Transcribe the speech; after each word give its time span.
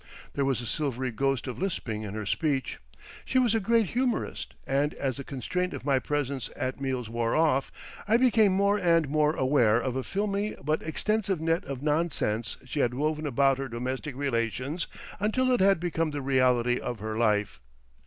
There 0.33 0.45
was 0.45 0.61
a 0.61 0.65
silvery 0.65 1.11
ghost 1.11 1.45
of 1.45 1.59
lisping 1.59 2.01
in 2.01 2.15
her 2.15 2.25
speech. 2.25 2.79
She 3.23 3.37
was 3.37 3.53
a 3.53 3.59
great 3.59 3.89
humourist, 3.89 4.55
and 4.65 4.95
as 4.95 5.17
the 5.17 5.23
constraint 5.23 5.75
of 5.75 5.85
my 5.85 5.99
presence 5.99 6.49
at 6.55 6.81
meals 6.81 7.07
wore 7.07 7.35
off, 7.35 7.71
I 8.07 8.17
became 8.17 8.51
more 8.51 8.79
and 8.79 9.07
more 9.09 9.35
aware 9.35 9.79
of 9.79 9.95
a 9.95 10.01
filmy 10.03 10.55
but 10.63 10.81
extensive 10.81 11.39
net 11.39 11.65
of 11.65 11.83
nonsense 11.83 12.57
she 12.65 12.79
had 12.79 12.95
woven 12.95 13.27
about 13.27 13.59
her 13.59 13.67
domestic 13.67 14.15
relations 14.15 14.87
until 15.19 15.51
it 15.51 15.59
had 15.59 15.79
become 15.79 16.09
the 16.09 16.21
reality 16.23 16.79
of 16.79 16.97
her 16.97 17.15
life. 17.15 17.61